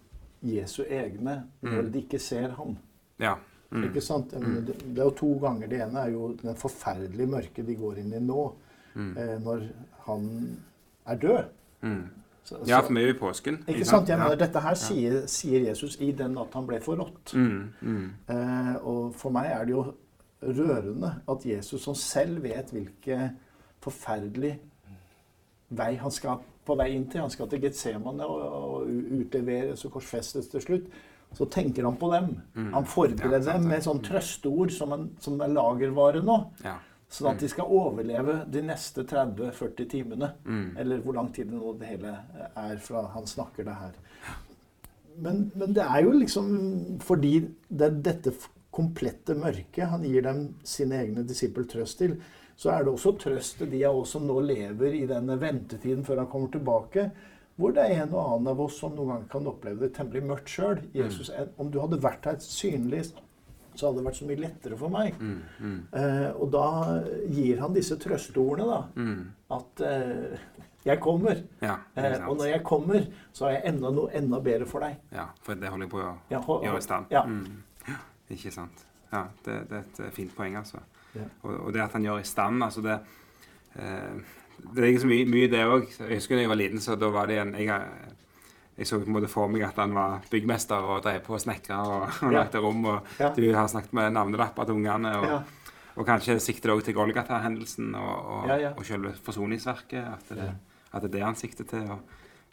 Jesu 0.44 0.84
egne 0.84 1.44
når 1.64 1.82
Mm. 1.82 1.92
de 1.92 2.02
ikke 2.02 2.20
ser 2.20 2.50
ham. 2.58 2.78
Ja. 3.20 3.36
Mm. 3.72 3.84
Ikke 3.84 4.02
sant? 4.02 4.32
Det 4.32 4.66
det 4.68 4.98
er 5.00 5.04
jo 5.04 5.10
to 5.10 5.34
ganger. 5.42 5.68
Det 5.68 5.82
ene 5.82 6.00
er 6.00 6.10
jo 6.12 6.34
den 6.42 6.56
forferdelige 6.56 7.28
mørket 7.28 7.66
de 7.66 7.76
går 7.76 7.98
inn 7.98 8.14
i 8.14 8.20
nå, 8.20 8.54
eh, 8.96 9.40
når 9.42 9.64
han 10.06 10.58
er 11.08 11.16
død. 11.16 11.44
Mm. 11.82 12.04
Så, 12.44 12.56
Ja, 12.68 12.80
for 12.82 12.94
vi 12.94 13.02
er 13.02 13.08
jo 13.08 13.14
i 13.14 13.18
påsken. 13.18 13.64
ikke 13.68 13.86
sant? 13.86 14.08
Jeg 14.08 14.20
mener, 14.20 14.36
Dette 14.36 14.60
her 14.62 14.74
sier, 14.76 15.26
sier 15.28 15.66
Jesus 15.68 15.98
i 16.00 16.12
den 16.12 16.38
at 16.38 16.54
han 16.54 16.68
ble 16.68 16.80
forrådt. 16.80 17.34
Mm, 17.34 17.70
mm, 17.82 18.12
Eh, 18.30 18.76
og 18.86 19.16
for 19.16 19.30
meg 19.32 19.46
er 19.52 19.66
det 19.66 19.72
jo 19.74 19.94
rørende 20.44 21.16
at 21.28 21.46
Jesus, 21.46 21.82
som 21.82 21.96
selv 21.96 22.44
vet 22.44 22.70
hvilke 22.72 23.32
forferdelig 23.82 24.60
vei 25.70 25.96
han 26.02 26.14
skal 26.14 26.44
på 26.66 26.78
vei 26.80 26.92
inn 26.96 27.06
til. 27.10 27.24
Han 27.26 27.34
skal 27.34 27.50
til 27.52 27.62
Getsemane 27.66 28.26
og, 28.26 28.90
utleveres 29.20 29.86
og 29.86 29.96
korsfestes 29.98 30.50
til 30.52 30.64
slutt. 30.64 30.90
Så 31.36 31.48
tenker 31.52 31.86
han 31.86 31.98
på 32.00 32.10
dem. 32.14 32.32
Mm. 32.56 32.72
Han 32.74 32.88
forbereder 32.88 33.42
Ja, 33.42 33.58
dem 33.58 33.70
med 33.70 33.84
sånn 33.84 34.02
trøsteord 34.06 34.74
som, 34.74 34.94
en, 34.96 35.08
som 35.22 35.42
er 35.42 35.52
lagervare 35.52 36.24
nå. 36.26 36.38
Ja. 36.64 36.78
Sånn 37.12 37.30
at 37.32 37.44
de 37.44 37.50
skal 37.52 37.70
overleve 37.72 38.40
de 38.52 38.64
neste 38.66 39.06
30-40 39.08 39.90
timene. 39.92 40.32
Mm. 40.46 40.68
Eller 40.82 41.04
hvor 41.04 41.18
lang 41.18 41.30
tid 41.36 41.52
det 41.52 41.60
nå 41.60 41.76
det 41.80 41.92
hele 41.92 42.16
er 42.56 42.82
fra 42.84 43.06
han 43.14 43.30
snakker 43.30 43.68
det 43.68 43.78
her. 43.82 44.00
Men, 45.16 45.46
men 45.56 45.76
det 45.76 45.86
er 45.86 46.04
jo 46.04 46.16
liksom 46.16 46.50
fordi 47.04 47.38
det 47.70 47.88
er 47.88 48.02
dette 48.10 48.34
komplette 48.76 49.36
mørket 49.40 49.88
han 49.88 50.04
gir 50.04 50.26
dem 50.26 50.42
sine 50.68 50.98
egne 51.00 51.24
disipler 51.28 51.68
trøst 51.72 52.02
til, 52.02 52.18
så 52.56 52.72
er 52.72 52.84
det 52.88 52.94
også 52.94 53.12
trøst 53.20 53.58
til 53.60 53.70
de 53.72 53.82
av 53.88 53.98
oss 54.00 54.14
som 54.16 54.24
nå 54.28 54.40
lever 54.46 54.94
i 54.96 55.06
denne 55.10 55.36
ventetiden 55.42 56.06
før 56.08 56.22
han 56.24 56.30
kommer 56.32 56.52
tilbake, 56.54 57.10
hvor 57.56 57.72
det 57.76 57.84
er 57.86 58.02
en 58.04 58.14
og 58.16 58.22
annen 58.36 58.48
av 58.52 58.62
oss 58.66 58.78
som 58.80 58.96
noen 58.96 59.10
ganger 59.14 59.30
kan 59.32 59.48
oppleve 59.48 59.80
det 59.86 59.94
temmelig 59.96 60.24
mørkt 60.28 60.50
sjøl. 60.52 60.82
Jesus, 60.96 61.32
om 61.58 61.70
du 61.72 61.80
hadde 61.80 62.00
vært 62.04 62.26
her 62.28 62.40
synlig, 62.44 63.06
så 63.76 63.90
hadde 63.90 64.00
det 64.02 64.06
vært 64.08 64.18
så 64.22 64.26
mye 64.28 64.40
lettere 64.40 64.78
for 64.80 64.92
meg. 64.92 65.18
Mm, 65.20 65.38
mm, 65.60 65.80
Eh, 66.00 66.30
og 66.40 66.52
da 66.52 66.66
gir 67.32 67.60
han 67.60 67.74
disse 67.76 67.96
trøsteordene, 68.00 68.68
da. 68.72 68.82
mm. 68.96 69.26
At 69.56 69.84
eh, 69.84 70.38
jeg 70.86 71.00
kommer. 71.04 71.42
Ja, 71.64 71.76
Eh, 71.96 72.18
og 72.28 72.38
når 72.38 72.46
jeg 72.54 72.64
kommer, 72.64 73.08
så 73.34 73.46
har 73.50 73.52
jeg 73.58 73.64
enda 73.74 73.92
noe 73.92 74.12
enda 74.16 74.40
bedre 74.40 74.66
for 74.68 74.80
deg. 74.84 74.96
Ja, 75.12 75.26
for 75.44 75.56
det 75.60 75.70
holder 75.72 75.88
jeg 75.88 75.92
på 75.92 76.04
å 76.04 76.14
Ja, 76.32 76.40
gjøre 76.70 76.78
i 76.78 76.82
stand. 76.88 77.06
ja. 77.12 77.24
Mm. 77.24 77.64
Ikke 78.32 78.52
sant. 78.52 78.86
Ja, 79.14 79.24
det, 79.46 79.70
det 79.70 79.78
er 79.78 79.84
et 79.86 80.00
eh, 80.06 80.12
fint 80.12 80.36
poeng, 80.36 80.56
altså. 80.58 80.78
Ja. 81.16 81.22
Og, 81.44 81.54
og 81.68 81.74
det 81.74 81.82
at 81.82 81.94
han 81.96 82.04
gjør 82.04 82.20
i 82.20 82.28
stand, 82.28 82.64
altså 82.64 82.82
det 82.84 83.00
eh, 83.80 84.18
Det 84.76 84.84
ligger 84.84 85.00
så 85.04 85.08
mye, 85.08 85.26
mye 85.28 85.48
det 85.52 85.64
òg. 85.68 85.86
Jeg 86.00 86.18
husker 86.20 86.36
da 86.36 86.42
jeg 86.46 86.50
var 86.50 86.60
liten, 86.60 86.80
så 86.82 86.96
da 86.96 87.10
var 87.12 87.28
det 87.28 87.38
en 87.42 87.54
jeg, 87.60 87.82
jeg 88.78 88.88
så 88.88 89.00
på 89.00 89.06
en 89.08 89.14
måte 89.16 89.28
for 89.32 89.48
meg 89.52 89.64
at 89.68 89.76
han 89.80 89.94
var 89.96 90.24
byggmester 90.32 90.76
og 90.96 91.04
drev 91.04 91.20
på 91.26 91.34
og 91.36 91.42
snekra 91.44 91.82
og, 91.92 92.02
og 92.24 92.32
Ja. 92.32 92.40
lagde 92.40 92.60
rom. 92.64 92.86
Og 92.86 93.08
Ja. 93.20 93.30
du 93.36 93.44
har 93.54 93.68
snakket 93.68 93.94
med 93.94 94.12
navnelapper 94.16 94.64
til 94.66 94.74
ungene. 94.80 95.12
Og, 95.20 95.26
Ja. 95.30 95.40
og 95.96 96.06
kanskje 96.08 96.40
sikter 96.40 96.74
òg 96.74 96.84
til 96.84 96.96
Golgata-hendelsen 96.96 97.94
og, 97.96 98.48
og, 98.76 98.86
selve 98.86 99.14
forsoningsverket. 99.24 100.04
At 100.04 100.30
det, 100.30 100.50
at 100.94 101.02
det 101.02 101.10
er 101.10 101.14
det 101.18 101.24
han 101.24 101.36
sikter 101.36 101.64
til. 101.64 101.88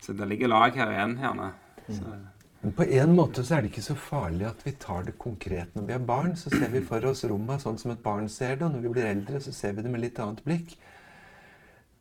Så 0.03 0.13
det 0.13 0.29
ligger 0.29 0.49
lag 0.49 0.75
her 0.75 0.91
igjen, 0.91 1.17
gjerne. 1.19 1.53
Mm. 1.89 2.27
Men 2.63 2.73
på 2.79 2.85
en 2.85 3.15
måte 3.19 3.43
så 3.43 3.57
er 3.57 3.65
det 3.65 3.73
ikke 3.73 3.83
så 3.83 3.97
farlig 3.99 4.47
at 4.47 4.61
vi 4.63 4.73
tar 4.79 5.03
det 5.09 5.17
konkret. 5.19 5.73
Når 5.75 5.87
vi 5.89 5.95
er 5.97 6.05
barn, 6.07 6.37
så 6.39 6.51
ser 6.53 6.69
vi 6.71 6.85
for 6.87 7.03
oss 7.09 7.25
rommet 7.27 7.65
sånn 7.65 7.79
som 7.81 7.91
et 7.91 8.05
barn 8.05 8.29
ser 8.31 8.55
det. 8.55 8.69
Og 8.69 8.77
når 8.77 8.85
vi 8.85 8.93
blir 8.95 9.09
eldre, 9.09 9.41
så 9.43 9.55
ser 9.57 9.75
vi 9.75 9.83
det 9.83 9.91
med 9.91 10.05
litt 10.05 10.21
annet 10.23 10.45
blikk. 10.47 10.77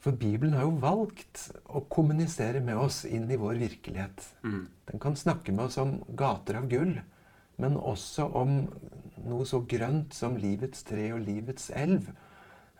For 0.05 0.13
Bibelen 0.17 0.53
har 0.53 0.67
jo 0.67 0.77
valgt 0.83 1.47
å 1.65 1.81
kommunisere 1.89 2.61
med 2.61 2.77
oss 2.77 3.01
inn 3.09 3.25
i 3.33 3.41
vår 3.41 3.57
virkelighet. 3.63 4.27
mm, 4.45 4.61
Den 4.91 5.01
kan 5.01 5.17
snakke 5.17 5.51
med 5.51 5.65
oss 5.65 5.81
om 5.81 5.97
gater 6.17 6.61
av 6.61 6.69
gull, 6.69 6.95
men 7.57 7.77
også 7.77 8.29
om 8.29 8.55
noe 9.25 9.49
så 9.49 9.65
grønt 9.65 10.13
som 10.13 10.37
livets 10.37 10.85
tre 10.85 11.11
og 11.13 11.25
livets 11.25 11.71
elv. 11.73 12.13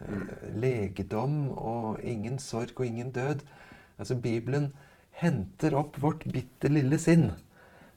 Mm. 0.02 0.26
Legedom 0.62 1.38
og 1.58 2.02
ingen 2.06 2.38
sorg 2.38 2.78
og 2.78 2.86
ingen 2.86 3.12
død. 3.12 3.42
Altså 3.98 4.22
Bibelen 4.22 4.74
henter 5.18 5.74
opp 5.78 5.98
vårt 6.02 6.30
bitte 6.30 6.70
lille 6.70 6.98
sinn 7.02 7.32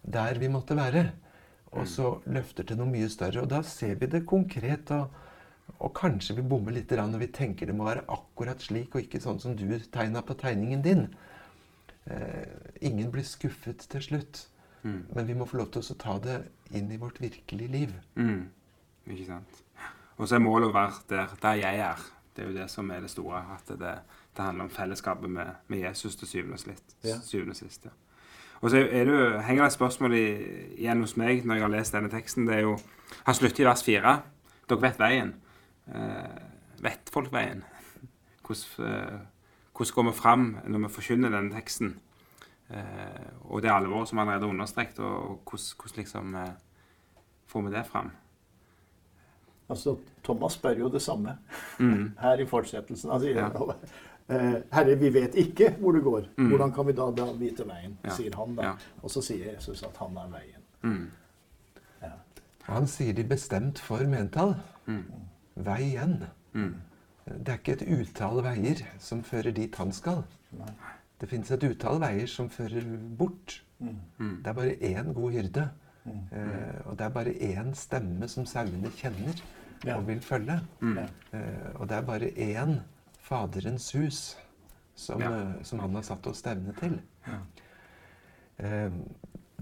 der 0.04 0.38
vi 0.38 0.49
måtte 0.49 0.76
være, 0.76 1.11
og 1.75 1.88
så 1.90 2.20
løfter 2.30 2.66
til 2.68 2.78
noe 2.78 2.90
mye 2.90 3.08
større. 3.11 3.42
Og 3.42 3.50
da 3.50 3.62
ser 3.66 3.96
vi 3.99 4.06
det 4.06 4.26
konkret. 4.26 4.90
og 4.90 5.11
og 5.80 5.94
kanskje 5.96 6.37
vi 6.38 6.44
bommer 6.46 6.75
litt 6.76 6.90
når 6.92 7.23
vi 7.23 7.30
tenker 7.32 7.66
det 7.66 7.76
må 7.76 7.87
være 7.88 8.04
akkurat 8.12 8.61
slik, 8.61 8.94
og 8.94 9.04
ikke 9.04 9.20
sånn 9.20 9.40
som 9.40 9.54
du 9.56 9.64
tegna 9.92 10.23
på 10.23 10.37
tegningen 10.37 10.82
din. 10.84 11.06
Eh, 12.04 12.44
ingen 12.84 13.11
blir 13.11 13.25
skuffet 13.25 13.87
til 13.88 14.02
slutt. 14.02 14.46
mm, 14.82 15.06
Men 15.14 15.26
vi 15.26 15.34
må 15.34 15.46
få 15.46 15.56
lov 15.56 15.70
til 15.73 15.80
å 15.80 15.96
ta 15.99 16.18
det 16.18 16.50
inn 16.70 16.90
i 16.92 16.96
vårt 16.96 17.20
virkelige 17.20 17.68
liv. 17.68 17.92
mm, 18.14 18.49
ikke 19.08 19.26
sant. 19.26 19.62
Og 20.16 20.28
så 20.28 20.37
er 20.37 20.44
målet 20.44 20.68
å 20.68 20.73
være 20.75 20.92
der, 21.08 21.37
der 21.42 21.54
jeg 21.54 21.78
er. 21.78 21.99
Det 22.37 22.44
er 22.44 22.49
jo 22.49 22.58
det 22.58 22.70
som 22.70 22.90
er 22.90 23.00
det 23.00 23.11
store. 23.11 23.44
At 23.54 23.66
det, 23.66 23.99
det 24.37 24.44
handler 24.44 24.64
om 24.64 24.70
fellesskapet 24.70 25.30
med, 25.30 25.54
med 25.68 25.78
Jesus 25.78 26.16
til 26.16 26.28
syvende 26.28 26.54
og 26.54 26.61
sist. 26.61 26.96
Ja. 27.04 27.18
Syvende 27.20 27.50
og 27.50 27.56
sist 27.56 27.84
ja. 27.84 27.90
Og 28.64 28.73
så 28.73 28.80
er 28.80 29.04
det, 29.04 29.16
henger 29.44 29.66
det 29.66 29.68
et 29.68 29.76
spørsmål 29.76 30.14
i, 30.16 30.25
igjen 30.80 31.02
hos 31.04 31.18
meg 31.21 31.42
når 31.44 31.59
jeg 31.59 31.64
har 31.66 31.73
lest 31.75 31.97
denne 31.97 32.09
teksten. 32.12 32.47
Det 32.49 32.54
er 32.56 32.64
jo 32.64 32.78
Han 33.26 33.37
slutter 33.37 33.62
i 33.62 33.66
vers 33.68 33.83
fire. 33.85 34.14
Dere 34.68 34.80
vet 34.80 34.99
veien. 34.99 35.35
Eh, 35.92 36.40
vet 36.83 37.12
folk 37.12 37.28
veien? 37.33 37.61
Hvordan, 38.47 38.88
eh, 38.88 39.21
hvordan 39.76 39.94
går 39.94 40.06
vi 40.09 40.16
fram 40.16 40.47
når 40.64 40.83
vi 40.87 40.92
forkynner 40.97 41.33
denne 41.33 41.52
teksten? 41.54 41.94
Eh, 42.71 43.28
og 43.50 43.62
det 43.62 43.71
alvoret 43.73 44.09
som 44.09 44.18
allerede 44.18 44.49
er 44.49 44.54
understreket, 44.56 44.99
og, 44.99 45.30
og 45.30 45.40
hvordan, 45.44 45.76
hvordan 45.80 45.97
liksom 46.00 46.35
eh, 46.40 46.52
får 47.47 47.62
vi 47.68 47.75
det 47.76 47.87
fram? 47.87 48.11
Altså, 49.68 49.97
Thomas 50.25 50.52
spør 50.59 50.78
jo 50.78 50.88
det 50.92 51.02
samme 51.02 51.38
Mm. 51.78 52.12
her 52.25 52.40
i 52.40 52.47
fortsettelsen. 52.47 53.11
Altså, 53.11 53.28
Ja. 53.28 53.49
Eh, 54.28 54.57
Herre, 54.73 54.97
vi 55.00 55.11
vet 55.14 55.35
ikke 55.35 55.71
hvor 55.81 55.93
du 55.93 56.00
går. 56.04 56.28
Mm. 56.37 56.49
Hvordan 56.52 56.73
kan 56.73 56.87
vi 56.87 56.93
da, 56.93 57.11
da 57.11 57.26
vite 57.38 57.66
veien? 57.69 57.99
Ja. 58.04 58.11
sier 58.16 58.37
han 58.37 58.57
da. 58.57 58.62
Ja. 58.62 58.75
Og 59.02 59.11
så 59.11 59.23
sier 59.23 59.52
Jesus 59.52 59.83
at 59.83 59.97
han 60.02 60.16
er 60.16 60.33
veien. 60.33 60.64
Mm. 60.83 61.11
Ja. 62.02 62.12
Han 62.69 62.87
sier 62.87 63.12
det 63.16 63.25
i 63.26 63.28
bestemt 63.35 63.78
form 63.85 64.11
mentall. 64.16 64.57
Mm. 64.87 65.04
Vei 65.64 65.81
igjen. 65.90 66.19
Mm. 66.54 66.75
Det 67.25 67.49
er 67.54 67.59
ikke 67.61 67.78
et 67.78 67.87
utall 67.88 68.43
veier 68.45 68.83
som 69.00 69.23
fører 69.25 69.54
dit 69.57 69.76
han 69.81 69.93
skal. 69.97 70.25
Nei. 70.59 70.73
Det 71.21 71.28
fins 71.31 71.50
et 71.54 71.62
utall 71.64 72.00
veier 72.02 72.28
som 72.28 72.50
fører 72.52 72.85
bort. 73.16 73.61
Mm. 73.81 73.97
Mm. 74.19 74.35
Det 74.45 74.50
er 74.50 74.57
bare 74.59 74.75
én 74.90 75.12
god 75.16 75.33
hyrde. 75.33 75.69
Mm. 76.04 76.19
Eh, 76.37 76.81
og 76.85 76.99
det 76.99 77.07
er 77.07 77.12
bare 77.14 77.33
én 77.33 77.71
stemme 77.75 78.28
som 78.28 78.45
sauene 78.47 78.90
kjenner 78.99 79.38
Ja. 79.85 79.97
og 79.99 80.07
vil 80.09 80.21
følge. 80.21 80.59
Mm. 80.81 80.99
Eh, 80.99 81.71
og 81.75 81.88
det 81.88 81.97
er 81.97 82.02
bare 82.02 82.28
én 82.37 82.75
Faderens 83.25 83.90
hus 83.97 84.19
som, 84.95 85.21
Ja. 85.23 85.31
eh, 85.33 85.62
som 85.66 85.81
han 85.81 85.95
har 85.97 86.02
satt 86.07 86.26
oss 86.31 86.38
stevne 86.45 86.75
til. 86.78 86.99
Ja. 87.26 87.38
Eh, 88.59 88.90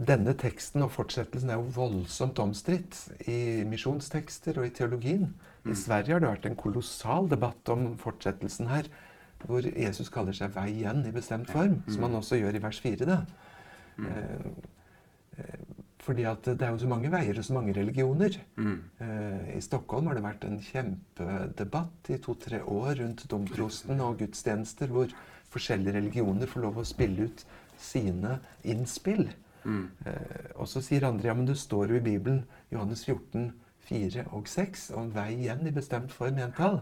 denne 0.02 0.34
teksten 0.34 0.82
og 0.82 0.90
fortsettelsen 0.94 1.50
er 1.52 1.60
jo 1.60 1.68
voldsomt 1.76 2.38
omstridt 2.42 2.96
i 3.28 3.62
misjonstekster 3.68 4.58
og 4.58 4.66
i 4.66 4.70
teologien. 4.74 5.34
I 5.68 5.74
Sverige 5.78 6.16
har 6.16 6.20
det 6.24 6.30
vært 6.32 6.46
en 6.50 6.56
kolossal 6.58 7.28
debatt 7.30 7.68
om 7.70 7.92
fortsettelsen 8.00 8.66
her, 8.72 8.88
hvor 9.46 9.62
Jesus 9.62 10.08
kaller 10.10 10.32
seg 10.34 10.50
vei 10.56 10.68
igjen 10.72 11.04
i 11.06 11.12
bestemt 11.14 11.50
form, 11.50 11.82
som 11.88 12.02
han 12.02 12.14
også 12.18 12.40
gjør 12.40 12.56
i 12.58 12.62
vers 12.62 12.80
4. 12.80 13.06
Da. 13.06 13.20
Fordi 16.02 16.24
at 16.26 16.48
det 16.48 16.66
er 16.66 16.72
jo 16.74 16.80
så 16.82 16.88
mange 16.90 17.10
veier 17.12 17.38
og 17.38 17.44
så 17.46 17.54
mange 17.54 17.74
religioner. 17.76 18.34
Mm. 18.56 18.78
Uh, 18.98 19.50
I 19.54 19.60
Stockholm 19.62 20.08
har 20.10 20.18
det 20.18 20.24
vært 20.24 20.46
en 20.48 20.58
kjempedebatt 20.66 22.10
i 22.10 22.18
to-tre 22.22 22.58
år 22.66 22.96
rundt 22.98 23.22
domprosten 23.30 24.02
og 24.02 24.18
gudstjenester, 24.18 24.90
hvor 24.90 25.12
forskjellige 25.52 25.94
religioner 26.00 26.50
får 26.50 26.64
lov 26.64 26.80
å 26.82 26.88
spille 26.88 27.28
ut 27.28 27.44
sine 27.78 28.40
innspill. 28.66 29.28
Mm. 29.62 29.84
Uh, 30.02 30.48
og 30.56 30.70
så 30.70 30.82
sier 30.82 31.06
andre 31.06 31.30
ja, 31.30 31.36
men 31.38 31.46
det 31.46 31.60
står 31.60 31.94
jo 31.94 32.00
i 32.00 32.06
Bibelen, 32.08 32.42
Johannes 32.74 33.04
14, 33.06 33.52
4 33.86 34.24
og 34.34 34.50
6, 34.50 34.88
om 34.98 35.12
vei 35.14 35.30
igjen 35.36 35.62
i 35.70 35.74
bestemt 35.74 36.14
form 36.14 36.40
entall. 36.42 36.80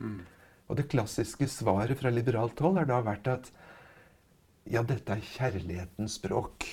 Mm. 0.00 0.22
Og 0.70 0.78
det 0.80 0.88
klassiske 0.88 1.44
svaret 1.52 2.00
fra 2.00 2.08
liberalt 2.12 2.60
hold 2.64 2.80
har 2.80 2.88
da 2.88 3.02
vært 3.04 3.28
at 3.28 3.52
ja, 4.70 4.80
dette 4.80 5.12
er 5.12 5.28
kjærlighetens 5.34 6.16
språk. 6.20 6.64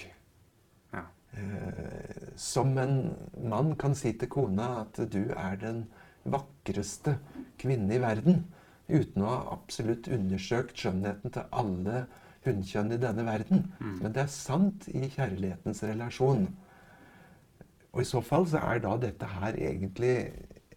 Eh, 1.38 2.30
som 2.36 2.78
en 2.78 3.16
mann 3.44 3.76
kan 3.76 3.96
si 3.96 4.14
til 4.18 4.30
kona 4.32 4.70
at 4.82 4.98
du 5.12 5.22
er 5.36 5.60
den 5.62 5.84
vakreste 6.26 7.18
kvinne 7.62 7.96
i 7.96 8.02
verden, 8.02 8.46
uten 8.90 9.24
å 9.24 9.30
ha 9.30 9.42
absolutt 9.54 10.10
undersøkt 10.10 10.80
skjønnheten 10.80 11.36
til 11.36 11.46
alle 11.54 12.08
hunnkjønn 12.46 12.96
i 12.96 13.02
denne 13.02 13.26
verden. 13.28 13.68
Men 13.80 14.16
det 14.16 14.24
er 14.24 14.34
sant 14.34 14.88
i 14.90 15.10
kjærlighetens 15.12 15.84
relasjon. 15.86 16.48
Og 17.92 18.02
i 18.02 18.08
så 18.08 18.22
fall 18.26 18.48
så 18.50 18.62
er 18.64 18.82
da 18.84 18.96
dette 19.02 19.30
her 19.30 19.58
egentlig 19.58 20.16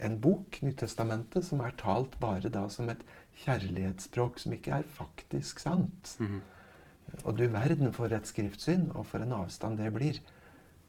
en 0.02 0.18
bok, 0.20 0.58
Nyttestamentet, 0.66 1.44
som 1.46 1.60
er 1.62 1.74
talt 1.78 2.18
bare 2.20 2.50
da 2.52 2.66
som 2.72 2.90
et 2.90 3.02
kjærlighetsspråk 3.44 4.40
som 4.42 4.56
ikke 4.56 4.80
er 4.80 4.88
faktisk 4.98 5.62
sant. 5.62 6.16
Mhm. 6.18 6.40
Og 7.24 7.38
du 7.38 7.46
verden 7.46 7.92
for 7.92 8.06
et 8.06 8.26
skriftsyn, 8.26 8.90
og 8.94 9.06
for 9.06 9.22
en 9.22 9.32
avstand 9.36 9.78
det 9.78 9.92
blir. 9.92 10.20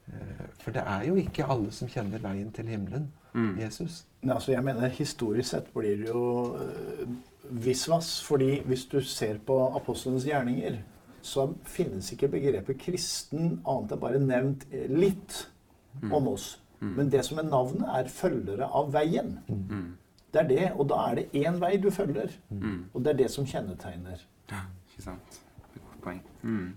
Eh, 0.07 0.45
For 0.59 0.71
det 0.71 0.83
er 0.85 1.05
jo 1.07 1.15
ikke 1.15 1.45
alle 1.49 1.71
som 1.71 1.87
kjenner 1.91 2.19
veien 2.23 2.51
til 2.51 2.67
himmelen. 2.67 3.11
Mm. 3.33 3.59
Jesus. 3.59 4.05
Nei, 4.21 4.35
altså 4.35 4.51
jeg 4.51 4.63
mener 4.63 4.87
Historisk 4.93 5.49
sett 5.49 5.71
blir 5.73 5.97
det 5.97 6.09
jo 6.09 6.55
øh, 6.55 7.07
visvas. 7.49 8.23
fordi 8.23 8.61
hvis 8.65 8.85
du 8.85 9.01
ser 9.01 9.37
på 9.37 9.75
apostlenes 9.75 10.25
gjerninger, 10.25 10.77
så 11.21 11.53
finnes 11.63 12.11
ikke 12.11 12.27
begrepet 12.27 12.79
kristen 12.79 13.61
annet 13.67 13.91
enn 13.95 13.99
bare 13.99 14.19
nevnt 14.19 14.65
litt 14.71 14.99
litt 14.99 16.11
om 16.11 16.27
oss. 16.27 16.59
Men 16.83 17.09
det 17.09 17.21
som 17.25 17.37
er 17.39 17.47
navnet, 17.47 17.85
er 17.87 18.09
følgere 18.11 18.67
av 18.67 18.89
veien. 18.91 19.37
Mm. 19.47 19.93
Det 20.33 20.41
er 20.41 20.47
det, 20.49 20.71
og 20.75 20.89
da 20.89 20.97
er 21.09 21.15
det 21.15 21.29
én 21.45 21.59
vei 21.61 21.77
du 21.77 21.89
følger. 21.93 22.33
Mm. 22.49 22.89
Og 22.93 23.03
det 23.05 23.13
er 23.13 23.17
det 23.21 23.29
som 23.31 23.45
kjennetegner. 23.47 24.19
Ja, 24.51 24.65
ikke 24.89 25.05
sant. 25.05 25.37
Det 25.71 25.79
er 25.79 25.79
et 25.79 25.85
Godt 25.85 26.01
poeng. 26.03 26.19
Mm. 26.41 26.73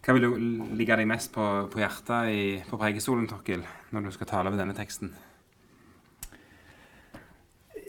Hva 0.00 0.14
vil 0.16 0.24
du 0.24 0.36
ligge 0.78 0.96
deg 0.96 1.08
mest 1.08 1.32
på, 1.34 1.46
på 1.68 1.80
hjertet 1.82 2.30
i, 2.32 2.44
på 2.64 2.78
preikestolen, 2.80 3.28
Torkil, 3.28 3.64
når 3.92 4.06
du 4.06 4.14
skal 4.14 4.30
tale 4.30 4.48
over 4.48 4.60
denne 4.60 4.76
teksten? 4.76 5.12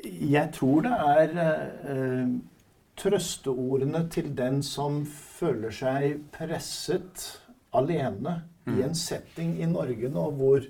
Jeg 0.03 0.50
tror 0.58 0.84
det 0.84 0.91
er 0.91 1.36
eh, 1.39 2.34
trøsteordene 3.00 4.03
til 4.12 4.32
den 4.38 4.60
som 4.65 5.06
føler 5.08 5.72
seg 5.74 6.20
presset 6.36 7.27
alene 7.77 8.41
i 8.70 8.84
en 8.84 8.96
setting 8.98 9.56
i 9.62 9.70
Norge 9.70 10.10
nå 10.12 10.27
hvor 10.38 10.65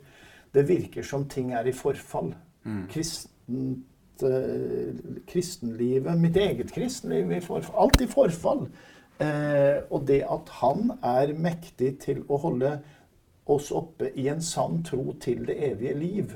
det 0.53 0.67
virker 0.67 1.05
som 1.07 1.25
ting 1.31 1.53
er 1.55 1.67
i 1.67 1.75
forfall. 1.75 2.33
Kristent, 2.91 4.23
eh, 4.27 4.93
kristenlivet, 5.27 6.19
mitt 6.19 6.37
eget 6.37 6.71
kristenliv, 6.75 7.31
i 7.31 7.41
forfall, 7.43 7.77
alt 7.85 8.03
i 8.03 8.09
forfall. 8.11 8.65
Eh, 9.19 9.83
og 9.89 10.07
det 10.07 10.23
at 10.29 10.49
han 10.61 10.95
er 11.03 11.35
mektig 11.37 11.95
til 12.01 12.23
å 12.29 12.39
holde 12.41 12.77
oss 13.51 13.71
oppe 13.75 14.11
i 14.15 14.27
en 14.31 14.41
sann 14.41 14.81
tro 14.85 15.13
til 15.21 15.45
det 15.47 15.57
evige 15.71 15.93
liv. 15.97 16.33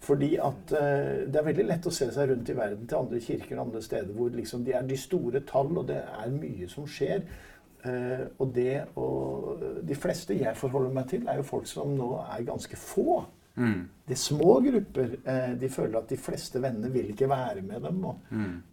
Fordi 0.00 0.36
at 0.40 0.72
eh, 0.72 1.28
det 1.28 1.36
er 1.36 1.44
veldig 1.44 1.66
lett 1.68 1.86
å 1.86 1.92
se 1.92 2.08
seg 2.12 2.30
rundt 2.30 2.48
i 2.48 2.56
verden 2.56 2.88
til 2.88 3.02
andre 3.02 3.20
kirker 3.20 3.58
og 3.58 3.66
andre 3.66 3.82
steder 3.84 4.14
hvor 4.16 4.30
liksom 4.32 4.64
de 4.64 4.72
er 4.76 4.86
de 4.88 4.96
store 4.96 5.42
tall, 5.48 5.74
og 5.76 5.90
det 5.90 5.98
er 6.00 6.32
mye 6.32 6.68
som 6.72 6.86
skjer. 6.88 7.26
Eh, 7.84 8.24
og 8.38 8.54
det 8.54 8.78
og 9.00 9.66
De 9.88 9.96
fleste 9.96 10.36
jeg 10.36 10.56
forholder 10.56 10.96
meg 10.96 11.10
til, 11.12 11.28
er 11.28 11.40
jo 11.40 11.50
folk 11.50 11.68
som 11.68 11.92
nå 11.96 12.14
er 12.22 12.48
ganske 12.48 12.80
få. 12.80 13.20
Mm. 13.60 13.82
Det 14.08 14.16
er 14.16 14.22
små 14.22 14.56
grupper. 14.64 15.16
Eh, 15.20 15.54
de 15.60 15.68
føler 15.68 16.00
at 16.00 16.08
de 16.08 16.20
fleste 16.20 16.62
vennene 16.62 16.92
vil 16.94 17.12
ikke 17.12 17.28
være 17.28 17.62
med 17.62 17.84
dem 17.84 18.04
og 18.04 18.24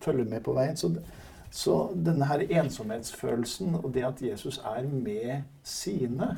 følge 0.03 0.29
med 0.31 0.45
på 0.47 0.55
veien. 0.55 0.79
Så, 0.79 0.93
så 1.51 1.77
denne 2.05 2.27
her 2.27 2.43
ensomhetsfølelsen 2.61 3.79
og 3.79 3.91
det 3.95 4.03
at 4.07 4.21
Jesus 4.21 4.59
er 4.65 4.87
med 4.91 5.47
sine, 5.63 6.37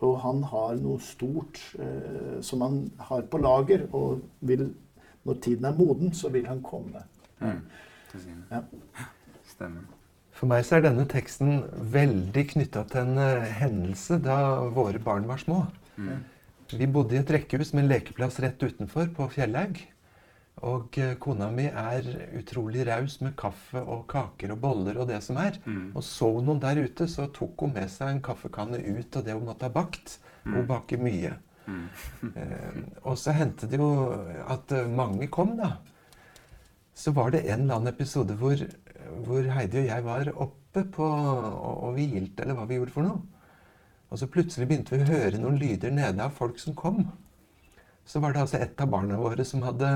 og 0.00 0.16
han 0.24 0.42
har 0.50 0.78
noe 0.80 0.98
stort 1.04 1.60
eh, 1.78 2.40
som 2.42 2.64
han 2.64 2.78
har 3.10 3.22
på 3.30 3.38
lager, 3.38 3.86
og 3.92 4.22
vil, 4.40 4.70
når 5.24 5.40
tiden 5.44 5.68
er 5.68 5.76
moden, 5.76 6.14
så 6.16 6.32
vil 6.32 6.48
han 6.48 6.62
komme. 6.62 7.04
Til 8.10 8.24
sine. 8.24 8.42
Ja. 8.50 8.62
Stemmer. 9.46 9.84
For 10.40 10.48
meg 10.48 10.64
så 10.64 10.78
er 10.78 10.86
denne 10.88 11.04
teksten 11.04 11.60
veldig 11.92 12.46
knytta 12.54 12.86
til 12.88 13.04
en 13.04 13.20
eh, 13.20 13.48
hendelse 13.60 14.18
da 14.24 14.40
våre 14.72 14.98
barn 15.02 15.28
var 15.28 15.42
små. 15.42 15.66
Vi 16.70 16.86
bodde 16.86 17.16
i 17.16 17.20
et 17.20 17.30
rekkehus 17.34 17.74
med 17.74 17.84
en 17.84 17.90
lekeplass 17.90 18.38
rett 18.40 18.62
utenfor 18.62 19.10
på 19.14 19.26
Fjellhaug. 19.34 19.80
Og 20.68 20.98
eh, 21.00 21.14
kona 21.20 21.48
mi 21.52 21.66
er 21.68 22.06
utrolig 22.36 22.84
raus 22.88 23.20
med 23.24 23.36
kaffe 23.40 23.80
og 23.80 24.04
kaker 24.10 24.52
og 24.52 24.60
boller 24.60 24.98
og 25.00 25.08
det 25.08 25.22
som 25.24 25.38
er. 25.40 25.56
Og 25.94 26.04
så 26.04 26.28
hun 26.34 26.44
noen 26.48 26.60
der 26.60 26.82
ute, 26.84 27.08
så 27.08 27.30
tok 27.32 27.64
hun 27.64 27.72
med 27.72 27.88
seg 27.88 28.12
en 28.12 28.24
kaffekanne 28.24 28.80
ut 28.80 29.16
av 29.16 29.24
det 29.24 29.36
hun 29.36 29.46
måtte 29.48 29.68
ha 29.68 29.72
bakt. 29.72 30.18
Hun 30.44 30.66
baker 30.66 31.00
mye. 31.00 31.36
Eh, 31.70 32.78
og 33.06 33.14
så 33.20 33.30
hendte 33.30 33.68
det 33.70 33.78
jo 33.78 34.10
at 34.50 34.72
eh, 34.74 34.88
mange 34.90 35.28
kom, 35.30 35.52
da. 35.54 35.76
Så 36.98 37.12
var 37.14 37.30
det 37.30 37.44
en 37.44 37.62
eller 37.62 37.76
annen 37.76 37.92
episode 37.92 38.34
hvor, 38.40 38.58
hvor 39.22 39.46
Heidi 39.54 39.84
og 39.84 39.86
jeg 39.86 40.04
var 40.04 40.30
oppe 40.34 40.82
på 40.96 41.06
og, 41.06 41.46
og 41.86 41.94
hvilte, 41.94 42.42
eller 42.42 42.58
hva 42.58 42.66
vi 42.66 42.80
gjorde 42.80 42.94
for 42.96 43.06
noe. 43.06 43.22
Og 44.10 44.18
så 44.18 44.26
plutselig 44.26 44.66
begynte 44.66 44.96
vi 44.96 45.04
å 45.04 45.12
høre 45.12 45.38
noen 45.38 45.60
lyder 45.60 45.94
nede 45.94 46.24
av 46.24 46.34
folk 46.34 46.58
som 46.58 46.74
kom. 46.74 47.04
Så 48.04 48.18
var 48.22 48.34
det 48.34 48.42
altså 48.42 48.58
et 48.58 48.82
av 48.82 48.90
barna 48.90 49.20
våre 49.20 49.46
som 49.46 49.62
hadde 49.62 49.90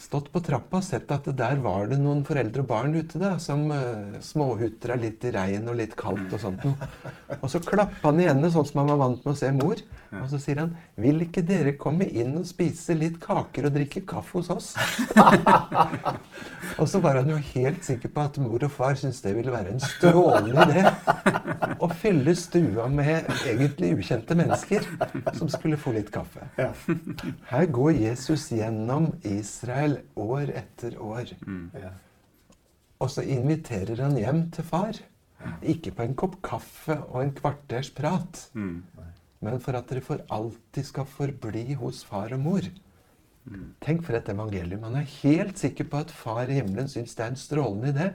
stått 0.00 0.28
på 0.32 0.40
trappa 0.44 0.80
og 0.80 0.84
sett 0.84 1.10
at 1.14 1.28
der 1.36 1.60
var 1.62 1.86
det 1.90 1.98
noen 2.00 2.22
foreldre 2.26 2.64
og 2.64 2.68
barn 2.70 2.94
ute 2.96 3.20
da, 3.20 3.36
som 3.42 3.64
uh, 3.70 4.18
småhutra 4.24 4.96
litt 4.98 5.24
i 5.28 5.32
regn 5.34 5.68
og 5.70 5.78
litt 5.78 5.94
kaldt 5.98 6.32
og 6.34 6.42
sånt 6.42 6.64
noe. 6.66 6.90
Og 7.38 7.48
så 7.52 7.62
klappa 7.62 8.10
han 8.10 8.20
i 8.22 8.28
hendene, 8.28 8.50
sånn 8.52 8.66
som 8.68 8.82
han 8.82 8.92
var 8.92 9.02
vant 9.04 9.22
med 9.24 9.34
å 9.34 9.38
se 9.38 9.52
mor. 9.54 9.82
Og 10.12 10.26
så 10.28 10.38
sier 10.42 10.58
han 10.60 10.74
'Vil 11.00 11.22
ikke 11.24 11.44
dere 11.46 11.72
komme 11.80 12.04
inn 12.04 12.34
og 12.36 12.44
spise 12.44 12.94
litt 12.98 13.16
kaker 13.22 13.68
og 13.68 13.76
drikke 13.78 14.04
kaffe 14.04 14.40
hos 14.40 14.50
oss?' 14.52 14.74
og 16.80 16.88
så 16.88 17.00
var 17.00 17.22
han 17.22 17.30
jo 17.32 17.38
helt 17.54 17.84
sikker 17.84 18.12
på 18.12 18.20
at 18.20 18.38
mor 18.42 18.60
og 18.64 18.70
far 18.70 18.94
syntes 18.98 19.22
det 19.24 19.32
ville 19.36 19.54
være 19.54 19.72
en 19.72 19.80
strålende 19.80 20.66
idé 20.66 20.84
å 21.82 21.88
fylle 21.90 22.34
stua 22.38 22.86
med 22.92 23.26
egentlig 23.48 23.92
ukjente 23.98 24.36
mennesker 24.38 24.84
som 25.34 25.50
skulle 25.50 25.78
få 25.80 25.94
litt 25.96 26.12
kaffe. 26.14 26.46
Her 27.50 27.66
går 27.74 27.96
Jesus 27.98 28.48
gjennom 28.54 29.10
Israel 29.26 29.98
år 30.14 30.52
etter 30.62 30.98
år. 31.02 31.32
Og 33.02 33.10
så 33.10 33.24
inviterer 33.26 34.04
han 34.04 34.14
hjem 34.20 34.44
til 34.54 34.68
far. 34.68 35.00
Ikke 35.66 35.90
på 35.90 36.04
en 36.06 36.14
kopp 36.14 36.38
kaffe 36.46 37.00
og 37.08 37.18
en 37.24 37.34
kvarters 37.34 37.90
prat, 37.90 38.44
men 38.54 39.58
for 39.58 39.74
at 39.74 39.90
dere 39.90 40.04
for 40.06 40.22
alltid 40.30 40.86
skal 40.86 41.08
forbli 41.10 41.74
hos 41.80 42.04
far 42.06 42.30
og 42.36 42.44
mor. 42.44 42.68
Tenk 43.82 44.04
for 44.06 44.14
et 44.14 44.28
evangelium. 44.30 44.84
Han 44.86 45.00
er 45.00 45.08
helt 45.24 45.58
sikker 45.58 45.88
på 45.90 46.04
at 46.04 46.14
far 46.14 46.46
i 46.46 46.60
himmelen 46.60 46.86
syns 46.86 47.16
det 47.18 47.24
er 47.24 47.32
en 47.32 47.40
strålende 47.40 47.90
idé 47.90 48.12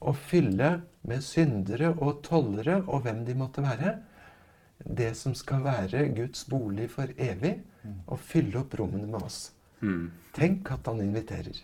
å 0.00 0.12
fylle 0.12 0.70
med 1.06 1.24
syndere 1.24 1.92
og 1.94 2.20
tollere 2.26 2.80
og 2.84 3.06
hvem 3.06 3.24
de 3.26 3.36
måtte 3.38 3.64
være, 3.64 3.96
det 4.84 5.14
som 5.16 5.34
skal 5.34 5.64
være 5.64 6.08
Guds 6.16 6.44
bolig 6.50 6.90
for 6.92 7.10
evig, 7.16 7.56
og 8.06 8.18
fylle 8.20 8.60
opp 8.60 8.74
rommene 8.78 9.06
med 9.06 9.22
oss. 9.22 9.52
Mm. 9.80 10.10
Tenk 10.34 10.70
at 10.74 10.88
han 10.90 11.00
inviterer. 11.00 11.60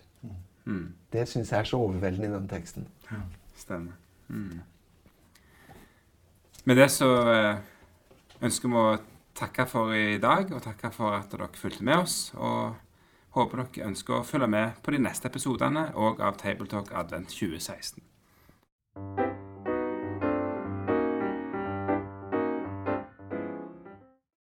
Mm. 0.65 0.93
Det 1.11 1.25
syns 1.27 1.51
jeg 1.51 1.59
er 1.59 1.67
så 1.67 1.79
overveldende 1.83 2.29
i 2.29 2.35
den 2.37 2.47
teksten. 2.47 2.87
Ja, 3.09 3.19
Stemmer. 3.59 3.97
Mm. 4.27 4.61
Med 6.63 6.79
det 6.79 6.87
så 6.91 7.09
eh, 7.27 7.57
ønsker 8.41 8.71
vi 8.71 8.79
å 8.79 8.95
takke 9.35 9.65
for 9.67 9.91
i 9.95 10.17
dag, 10.23 10.53
og 10.53 10.63
takke 10.63 10.93
for 10.95 11.17
at 11.17 11.31
dere 11.33 11.51
fulgte 11.59 11.83
med 11.83 12.05
oss. 12.05 12.17
Og 12.39 12.73
håper 13.35 13.65
dere 13.65 13.91
ønsker 13.91 14.19
å 14.19 14.25
følge 14.27 14.47
med 14.47 14.79
på 14.85 14.95
de 14.95 15.03
neste 15.03 15.27
episodene 15.27 15.89
og 15.99 16.23
av 16.23 16.39
Tabletalk 16.39 16.93
Advent 16.95 17.33
2016. 17.35 18.01
Bye. 18.95 19.32